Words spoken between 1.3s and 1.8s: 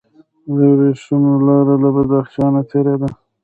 لاره